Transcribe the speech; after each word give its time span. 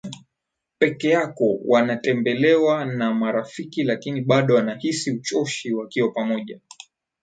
peke 0.79 1.09
yao 1.09 1.57
Wanatembelewa 1.65 2.85
na 2.85 3.13
marafiki 3.13 3.83
lakini 3.83 4.21
bado 4.21 4.55
wanahisi 4.55 5.11
uchoshi 5.11 5.73
wakiwa 5.73 6.11
pamoja 6.11 6.59